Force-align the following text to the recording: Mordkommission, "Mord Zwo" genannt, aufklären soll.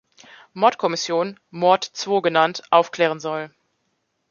Mordkommission, 0.53 1.39
"Mord 1.51 1.83
Zwo" 1.93 2.21
genannt, 2.23 2.63
aufklären 2.71 3.19
soll. 3.19 3.51